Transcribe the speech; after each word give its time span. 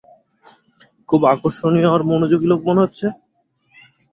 খুব 1.09 1.21
আকর্ষণীয় 1.33 1.89
আর 1.93 2.01
মনযোগী 2.09 2.47
লোক 2.51 2.59
মনে 2.67 2.83
হচ্ছে। 2.83 3.05